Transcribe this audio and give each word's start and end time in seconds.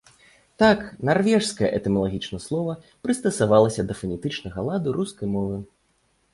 Так, 0.61 0.79
нарвежскае 1.09 1.69
этымалагічна 1.81 2.39
слова 2.47 2.73
прыстасавалася 3.05 3.81
да 3.93 4.01
фанетычнага 4.03 4.59
ладу 4.73 4.99
рускай 5.01 5.27
мовы. 5.39 5.65